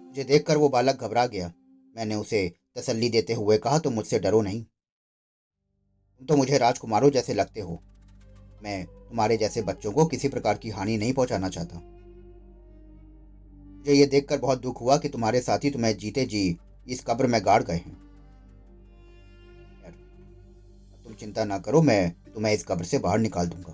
मुझे 0.08 0.24
देखकर 0.24 0.58
वो 0.58 0.70
बालक 0.70 1.04
घबरा 1.04 1.26
गया। 1.26 1.54
मैंने 1.96 2.16
उसे 2.16 2.54
तसल्ली 2.78 3.10
देते 3.10 3.34
हुए 3.34 3.58
कहा 3.58 3.80
तो 3.80 3.90
मुझसे 3.90 4.20
डरो 4.20 4.42
नहीं। 4.42 4.64
तुम 4.64 6.28
तो 6.28 6.36
मुझे 6.36 6.58
राजकुमारों 6.58 7.10
जैसे 7.10 7.34
लगते 7.34 7.62
हो। 7.62 7.84
मैं 8.64 8.86
तुम्हारे 8.86 9.38
जैसे 9.38 9.62
बच्चों 9.62 9.92
को 9.92 10.06
किसी 10.06 10.28
प्रकार 10.28 10.58
की 10.58 10.70
हानि 10.70 10.98
नहीं 10.98 11.14
पहुंचाना 11.14 11.50
चाहता। 11.50 12.01
मुझे 13.82 13.94
ये 13.94 14.06
देखकर 14.06 14.38
बहुत 14.38 14.62
दुख 14.62 14.82
हुआ 14.82 14.98
कि 14.98 15.10
तुम्हारे 15.10 15.42
साथी 15.42 15.70
तुम्हें 15.70 15.98
जीते 15.98 16.26
जी। 16.26 16.58
इस 16.88 17.04
कब्र 17.08 17.28
में 17.28 17.46
गाड़ 17.46 17.64
गए 17.64 17.74
हैं। 17.74 17.94
तुम 21.04 21.14
चिंता 21.14 21.46
ना 21.46 21.60
करो, 21.60 21.82
मैं 21.82 22.12
तुम्हें 22.34 22.54
इस 22.54 22.66
कब्र 22.66 22.84
से 22.84 23.00
बाहर 23.00 23.20
निकाल 23.20 23.48
दूँगा। 23.48 23.72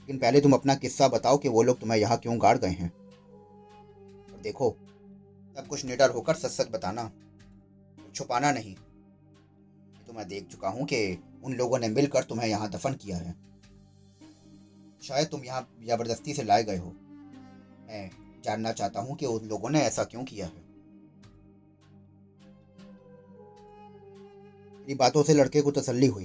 लेकिन 0.00 0.18
पहले 0.18 0.40
तुम 0.40 0.52
अपना 0.52 0.74
किस्सा 0.74 1.08
बताओ 1.08 1.38
कि 1.38 1.48
वो 1.48 1.62
लोग 1.62 1.80
तुम्हें 1.80 1.98
यहाँ 1.98 2.18
क्यों 2.18 2.42
गाड़ 2.42 2.58
गए 2.58 2.70
हैं। 2.70 2.92
और 4.32 4.40
देखो, 4.40 4.76
सब 5.56 5.66
कुछ 5.66 5.84
निडर 5.84 6.10
होकर 6.10 6.34
सच 6.34 6.50
सच 6.50 6.70
बताना, 6.70 7.10
छुपाना 8.14 8.52
नहीं। 8.52 8.74
तो 10.06 10.12
मैं 10.12 10.28
देख 10.28 10.46
चुका 10.46 10.68
हूँ 10.68 10.84
कि 10.84 11.18
उन 11.44 11.54
लोगों 11.54 11.78
ने 11.78 11.88
मिलकर 11.88 12.22
तुम्हें 12.22 12.48
यहाँ 12.48 12.70
दफन 12.70 12.94
किया 12.94 13.16
है। 13.16 13.34
शायद 15.02 15.28
तुम 15.28 15.44
यहाँ 15.44 15.68
ज़बरदस्ती 15.86 16.34
से 16.34 16.42
लाए 16.42 16.64
गए 16.64 16.76
हो। 16.76 16.96
मैं 17.86 18.10
जानना 18.44 18.72
चाहता 18.72 19.00
हूँ 19.00 19.16
कि 19.16 19.26
उन 19.26 19.46
लोगों 19.46 19.70
ने 19.70 19.80
ऐसा 19.80 20.04
क्यों 20.04 20.24
किया 20.24 20.46
है। 20.46 20.64
मेरी 24.78 24.94
बातों 24.94 25.22
से 25.22 25.34
लड़के 25.34 25.60
को 25.60 25.70
तसल्ली 25.70 26.06
हुई। 26.06 26.24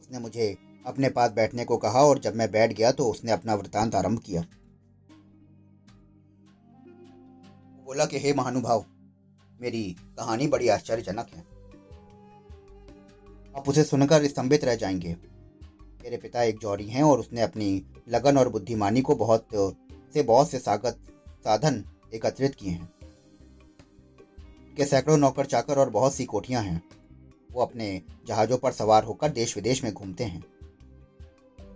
उसने 0.00 0.18
मुझे 0.18 0.58
अपने 0.86 1.08
पास 1.08 1.30
बैठने 1.30 1.64
को 1.64 1.76
कहा 1.76 2.02
और 2.02 2.18
जब 2.18 2.34
मैं 2.34 2.50
बैठ 2.50 2.72
गया 2.72 2.92
तो 2.92 3.10
उसने 3.10 3.32
अपना 3.32 3.54
वृतांत 3.54 3.94
आरंभ 3.94 4.18
किया। 4.18 4.42
बोला 7.84 8.06
कि, 8.06 8.18
हे 8.18 8.32
महानुभाव, 8.32 8.84
मेरी 9.60 9.96
कहानी 10.00 10.46
बड़ी 10.46 10.68
आश्चर्यजनक 10.68 11.26
है। 11.34 11.40
आप 13.56 13.68
उसे 13.68 13.84
सुनकर 13.84 14.26
स्तंभित 14.26 14.64
रह 14.64 14.74
जाएँगे। 14.74 15.16
मेरे 16.02 16.16
पिता 16.16 16.42
एक 16.42 16.58
जौहरी 16.58 16.86
हैं 16.86 17.02
और 17.02 17.20
उसने 17.20 17.40
अपनी 17.40 17.86
लगन 18.08 18.38
और 18.38 18.48
बुद्धिमानी 18.48 19.00
को 19.00 19.14
बहुत 19.14 19.46
से 20.14 20.22
बहुत 20.22 20.50
से 20.50 20.58
सागत 20.58 20.98
साधन 21.44 21.84
एकत्रित 22.14 22.54
किए 22.54 22.70
हैं। 22.70 22.92
के 24.76 24.84
सैकड़ों 24.84 25.16
नौकर, 25.16 25.46
चाकर 25.46 25.78
और 25.78 25.90
बहुत 25.90 26.14
सी 26.14 26.24
कोठियाँ 26.24 26.62
हैं, 26.62 26.82
वो 27.52 27.62
अपने 27.62 28.02
जहाज़ों 28.26 28.58
पर 28.58 28.72
सवार 28.72 29.04
होकर 29.04 29.28
देश 29.28 29.56
विदेश 29.56 29.84
में 29.84 29.92
घूमते 29.92 30.24
हैं। 30.24 30.44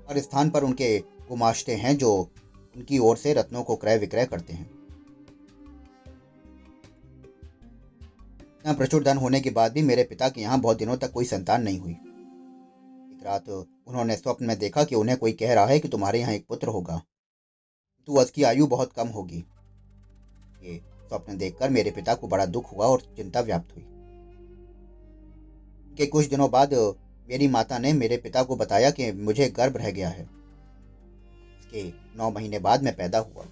और 0.09 0.19
स्थान 0.19 0.51
पर 0.51 0.65
उनके 0.65 0.99
गुमाश्ते 0.99 1.75
हैं 1.75 1.97
जो 1.97 2.31
उनकी 2.77 2.99
ओर 2.99 3.17
से 3.17 3.33
रत्नों 3.33 3.63
को 3.63 3.77
क्रय 3.77 3.99
विक्रय 3.99 4.27
करते 4.27 4.53
हैं। 4.53 4.71
प्रचुर 8.67 9.05
धन 9.05 9.17
होने 9.17 9.41
के 9.41 9.51
बाद 9.51 9.73
भी 9.73 9.83
मेरे 9.83 10.05
पिता 10.05 10.29
के 10.29 10.41
यहाँ 10.41 10.61
बहुत 10.61 10.77
दिनों 10.77 10.97
तक 10.97 11.13
कोई 11.13 11.25
संतान 11.25 11.63
नहीं 11.63 11.79
हुई। 11.79 11.93
एक 11.93 13.21
रात 13.25 13.49
उन्होंने 13.49 14.17
स्वप्न 14.17 14.47
में 14.47 14.59
देखा 14.59 14.85
कि 14.85 14.95
उन्हें 14.95 15.19
कोई 15.19 15.33
कह 15.33 15.55
रहा 15.55 15.67
है 15.67 15.79
कि 15.81 15.89
तुम्हारे 15.89 16.21
यहाँ 16.21 16.33
एक 16.33 16.47
पुत्र 16.47 16.69
होगा। 16.69 17.03
तो 18.07 18.13
उसकी 18.13 18.43
आयु 18.43 18.67
बहुत 18.67 18.93
कम 18.93 19.09
होगी। 19.09 19.45
ये 20.63 20.81
स्वप्न 21.09 21.37
देखकर 21.37 21.71
मेरे 21.71 21.91
पिता 21.91 22.15
को 22.15 22.29
बड़ा 22.29 22.47
दुख 22.47 22.73
हुआ 22.73 22.87
और 22.87 23.01
चिंता 23.17 23.41
व्याप्त 23.41 23.77
हुई। 23.77 23.85
के 25.97 26.07
कुछ 26.07 26.27
दिनों 26.27 26.51
बाद, 26.51 26.75
मेरी 27.29 27.49
माता 27.49 27.79
ने 27.79 27.93
मेरे 27.93 28.17
पिता 28.17 28.43
को 28.43 28.57
बताया 28.57 28.91
कि 28.91 29.13
मुझे 29.13 29.49
गर्भ 29.49 29.77
रह 29.77 29.91
गया 29.91 30.09
है। 30.09 30.23
इसके 31.61 31.93
नौ 32.19 32.31
महीने 32.31 32.59
बाद 32.59 32.83
मैं 32.83 32.97
पैदा 32.97 33.19
हुआ। 33.19 33.45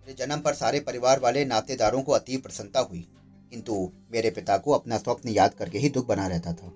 मेरे 0.00 0.14
जन्म 0.14 0.40
पर 0.40 0.54
सारे 0.54 0.80
परिवार 0.80 1.20
वाले 1.20 1.44
नातेदारों 1.44 2.02
को 2.02 2.12
अति 2.12 2.36
प्रसन्नता 2.36 2.80
हुई, 2.80 3.08
किंतु 3.50 3.92
मेरे 4.12 4.30
पिता 4.30 4.58
को 4.58 4.72
अपना 4.72 4.98
स्वप्न 4.98 5.28
याद 5.28 5.54
करके 5.54 5.78
ही 5.78 5.88
दुख 5.88 6.06
बना 6.06 6.26
रहता 6.26 6.52
था। 6.52 6.72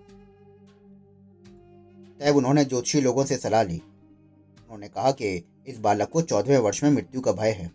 तब 2.20 2.36
उन्होंने 2.36 2.64
ज्योतिषी 2.64 3.00
लोगों 3.00 3.24
से 3.24 3.36
सलाह 3.36 3.62
ली। 3.62 3.78
उन्होंने 3.78 4.88
कहा 4.88 5.10
कि 5.12 5.44
इस 5.66 5.78
बालक 5.78 6.08
को 6.08 6.22
चौदहवें 6.22 6.58
वर्ष 6.58 6.82
में 6.84 6.90
मृत्यु 6.90 7.20
का 7.20 7.32
भय 7.32 7.50
है। 7.50 7.66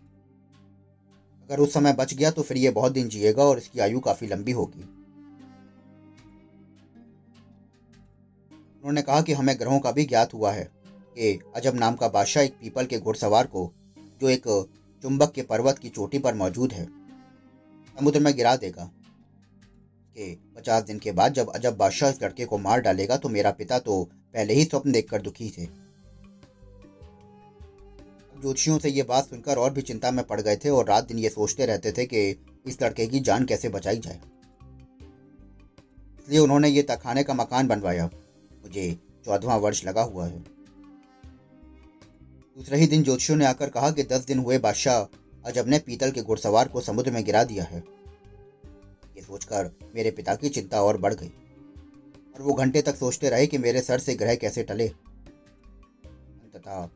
अगर 1.42 1.60
उस 1.60 1.74
समय 1.74 1.92
बच 1.92 2.14
गया 2.14 2.30
तो 2.30 2.42
फिर 2.42 2.56
ये 2.56 2.70
बहुत 2.70 2.92
दिन 2.92 3.08
जिएगा 3.08 3.44
और 3.44 3.58
इसकी 3.58 3.80
आयु 3.80 4.00
काफ़ी 4.00 4.26
लंबी 4.26 4.52
होगी। 4.52 4.80
उन्होंने 8.78 9.02
कहा 9.02 9.22
कि 9.22 9.32
हमें 9.32 9.58
ग्रहों 9.58 9.80
का 9.80 9.92
भी 9.92 10.04
ज्ञात 10.04 10.34
हुआ 10.34 10.52
है 10.52 10.70
कि 11.14 11.40
अजब 11.56 11.74
नाम 11.74 11.94
का 11.94 12.08
बादशाह 12.08 12.42
एक 12.42 12.52
पीपल 12.52 12.86
के 12.86 12.98
घुड़सवार 12.98 13.46
को, 13.46 13.72
जो 14.20 14.28
एक 14.28 14.68
चुंबक 15.02 15.32
के 15.32 15.42
पर्वत 15.42 15.78
की 15.78 15.88
चोटी 15.88 16.18
पर 16.18 16.34
मौजूद 16.34 16.72
है, 16.72 16.86
समुद्र 17.98 18.20
में 18.20 18.34
गिरा 18.36 18.56
देगा। 18.56 18.90
कि 20.16 20.52
पचास 20.56 20.82
दिन 20.82 20.98
के 20.98 21.12
बाद 21.12 21.32
जब 21.32 21.50
अजब 21.50 21.76
बादशाह 21.76 22.10
इस 22.10 22.22
लड़के 22.22 22.44
को 22.44 22.58
मार 22.58 22.80
डालेगा 22.80 23.16
तो 23.16 23.28
मेरा 23.28 23.50
पिता 23.50 23.78
तो 23.78 24.04
पहले 24.34 24.54
ही 24.54 24.64
स्वप्न 24.64 24.92
देखकर 24.92 25.22
दुखी 25.22 25.50
थे। 25.50 25.79
ज्योतिषियों 28.40 28.78
से 28.78 28.88
ये 28.88 29.02
बात 29.02 29.24
सुनकर 29.24 29.56
और 29.56 29.72
भी 29.72 29.82
चिंता 29.82 30.10
में 30.10 30.24
पड़ 30.24 30.40
गए 30.40 30.56
थे 30.56 30.68
और 30.68 30.86
रात 30.86 31.08
दिन 31.08 31.18
ये 31.18 31.28
सोचते 31.28 31.66
रहते 31.66 31.92
थे 31.92 32.06
कि 32.06 32.44
इस 32.66 32.82
लड़के 32.82 33.06
की 33.06 33.20
जान 33.20 33.44
कैसे 33.44 33.68
बचाई 33.68 33.98
जाए। 33.98 34.20
इसलिए 36.18 36.38
उन्होंने 36.38 36.68
ये 36.68 36.82
तखाने 36.82 37.22
का 37.22 37.34
मकान 37.34 37.68
बनवाया। 37.68 38.10
मुझे 38.62 38.98
चौदवा 39.24 39.56
वर्ष 39.56 39.84
लगा 39.84 40.02
हुआ 40.02 40.26
है। 40.26 40.38
दूसरे 42.56 42.78
ही 42.78 42.86
दिन 42.86 43.02
ज्योतिषियों 43.02 43.38
ने 43.38 43.46
आकर 43.46 43.68
कहा 43.68 43.90
कि 43.90 44.02
दस 44.02 44.24
दिन 44.24 44.38
हुए 44.38 44.58
बादशाह 44.58 45.16
अजब 45.44 45.68
ने 45.68 45.78
पीतल 45.78 46.10
के 46.10 46.22
घुड़सवार 46.22 46.68
को 46.68 46.80
समुद्र 46.80 47.10
में 47.10 47.24
गिरा 47.24 47.44
दिया 47.44 47.64
है। 47.64 47.84
ये 49.16 49.22
सोचकर 49.22 49.70
मेरे 49.94 50.10
पिता 50.10 50.34
की 50.34 50.48
चिंता 50.48 50.82
और 50.82 50.98
बढ़ 50.98 51.14
गई 51.14 51.32
और 52.34 52.42
वो 52.42 52.52
घंटे 52.52 52.82
तक 52.82 52.96
सोचते 52.96 53.28
रहे 53.28 53.46
कि 53.46 53.58
मेरे 53.58 53.80
सर 53.80 53.98
से 53.98 54.14
ग्रह 54.14 54.34
कैसे 54.34 54.62
टले। 54.62 54.88
तथा 56.56 56.90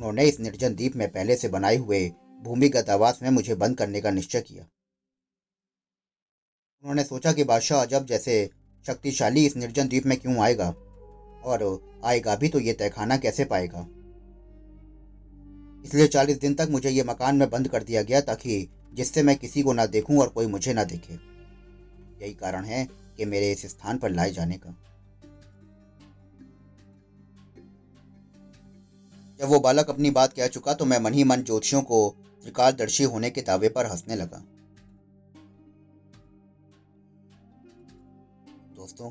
उन्होंने 0.00 0.24
इस 0.24 0.38
निर्जन 0.40 0.74
द्वीप 0.74 0.94
में 0.96 1.10
पहले 1.12 1.34
से 1.36 1.48
बनाए 1.48 1.76
हुए 1.76 1.98
भूमिगत 2.42 2.90
आवास 2.90 3.18
में 3.22 3.28
मुझे 3.30 3.54
बंद 3.54 3.76
करने 3.78 4.00
का 4.00 4.10
निश्चय 4.10 4.40
किया। 4.40 4.62
उन्होंने 6.84 7.04
सोचा 7.04 7.32
कि 7.32 7.44
बादशाह 7.44 7.82
अजब 7.82 8.06
जैसे 8.06 8.48
शक्तिशाली 8.86 9.44
इस 9.46 9.56
निर्जन 9.56 9.88
द्वीप 9.88 10.06
में 10.06 10.18
क्यों 10.18 10.36
आएगा, 10.38 10.68
और 11.44 12.00
आएगा 12.04 12.36
भी 12.36 12.48
तो 12.48 12.60
ये 12.60 12.72
तहखाना 12.72 13.16
कैसे 13.16 13.44
पाएगा? 13.44 13.86
इसलिए 15.84 16.06
चालीस 16.08 16.40
दिन 16.40 16.54
तक 16.54 16.68
मुझे 16.70 16.90
ये 16.90 17.02
मकान 17.02 17.36
में 17.36 17.48
बंद 17.50 17.68
कर 17.68 17.82
दिया 17.82 18.02
गया 18.02 18.20
ताकि 18.20 18.68
जिससे 18.94 19.22
मैं 19.22 19.36
किसी 19.36 19.62
को 19.62 19.72
ना 19.72 19.86
देखूँ 19.88 20.20
और 20.20 20.28
कोई 20.28 20.46
मुझे 20.46 20.72
ना 20.72 20.84
देखे। 20.84 21.14
यही 21.14 22.34
कारण 22.34 22.64
है 22.64 22.86
कि 23.16 23.24
मेरे 23.24 23.52
इस 23.52 23.66
स्थान 23.66 23.98
पर 23.98 24.10
लाए 24.10 24.30
जाने 24.30 24.58
का। 24.58 24.76
जब 29.40 29.48
वो 29.48 29.58
बालक 29.60 29.90
अपनी 29.90 30.10
बात 30.10 30.32
कह 30.32 30.46
चुका 30.46 30.72
तो 30.74 30.84
मैं 30.84 30.98
मन 30.98 31.12
ही 31.12 31.24
मन 31.24 31.42
ज्योतिषियों 31.42 31.82
को 31.82 31.98
त्रिकालदर्शी 32.42 33.04
होने 33.04 33.30
के 33.30 33.40
दावे 33.40 33.68
पर 33.68 33.86
हंसने 33.86 34.16
लगा। 34.16 34.42
दोस्तों, 38.76 39.10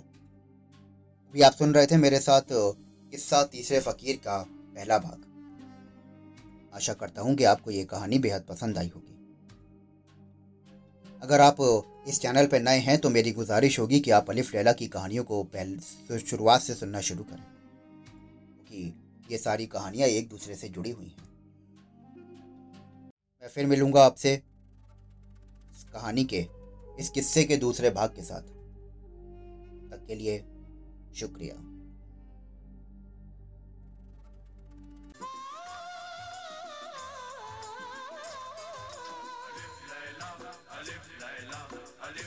अभी 1.30 1.42
आप 1.42 1.54
सुन 1.54 1.74
रहे 1.74 1.86
थे 1.86 1.98
मेरे 1.98 2.20
साथ, 2.20 2.42
किस्सा 2.52 3.44
तीसरे 3.44 3.80
फकीर 3.80 4.16
का 4.16 4.38
पहला 4.76 4.98
भाग। 4.98 5.26
आशा 6.76 6.94
करता 6.94 7.22
हूँ 7.22 7.36
कि 7.36 7.44
आपको 7.44 7.72
ये 7.72 7.84
कहानी 7.86 8.20
बेहद 8.20 8.46
पसंद 8.50 8.78
आई 8.78 8.92
होगी। 8.96 9.16
अगर 11.22 11.42
आप 11.42 11.58
इस 12.08 12.22
चैनल 12.22 12.46
पर 12.46 12.62
नए 12.62 12.80
हैं 12.80 12.98
तो 12.98 13.10
मेरी 13.10 13.32
गुजारिश 13.32 13.80
होगी 13.80 14.00
कि 14.00 14.12
आप 14.12 14.30
अलिफ 14.30 14.56
लैला 14.56 14.72
की 14.72 14.88
कहानियों 14.88 15.24
को 15.24 15.44
पहले 15.44 16.20
शुरुआत 16.20 16.62
से 16.62 16.74
सुनना 16.74 17.02
शुरू 17.02 17.24
करें। 17.24 17.44
क्योंकि 17.44 18.94
ये 19.32 19.38
सारी 19.38 19.68
कहानियाँ 19.68 20.08
एक 20.08 20.30
दूसरे 20.30 20.56
से 20.56 20.70
जुड़ी 20.70 20.92
हुई 20.92 21.08
हैं। 21.08 21.30
मैं 23.42 23.48
फिर 23.48 23.66
मिलूँगा 23.66 24.06
आपसे 24.06 24.34
इस 25.72 25.84
कहानी 25.84 26.26
के, 26.26 26.48
इस 27.00 27.10
किस्से 27.10 27.44
के 27.44 27.58
दूसरे 27.58 27.90
भाग 27.90 28.10
के 28.10 28.22
साथ। 28.22 28.42
तक 29.92 30.06
के 30.08 30.16
लिए 30.16 30.40
शुक्रिया। 31.16 31.69